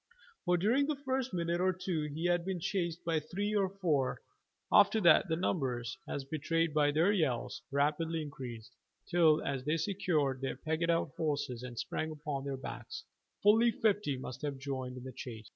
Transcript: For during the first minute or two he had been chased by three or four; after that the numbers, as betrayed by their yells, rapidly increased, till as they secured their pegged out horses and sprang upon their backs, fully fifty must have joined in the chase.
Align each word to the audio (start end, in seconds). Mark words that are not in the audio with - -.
For 0.45 0.57
during 0.57 0.87
the 0.87 0.95
first 0.95 1.31
minute 1.31 1.61
or 1.61 1.71
two 1.73 2.05
he 2.05 2.25
had 2.25 2.43
been 2.43 2.59
chased 2.59 3.05
by 3.05 3.19
three 3.19 3.53
or 3.53 3.69
four; 3.69 4.19
after 4.71 4.99
that 5.01 5.27
the 5.29 5.35
numbers, 5.35 5.95
as 6.07 6.23
betrayed 6.25 6.73
by 6.73 6.89
their 6.89 7.11
yells, 7.11 7.61
rapidly 7.69 8.23
increased, 8.23 8.71
till 9.05 9.43
as 9.43 9.63
they 9.63 9.77
secured 9.77 10.41
their 10.41 10.55
pegged 10.55 10.89
out 10.89 11.11
horses 11.17 11.61
and 11.61 11.77
sprang 11.77 12.09
upon 12.09 12.45
their 12.45 12.57
backs, 12.57 13.03
fully 13.43 13.69
fifty 13.69 14.17
must 14.17 14.41
have 14.41 14.57
joined 14.57 14.97
in 14.97 15.03
the 15.03 15.13
chase. 15.13 15.47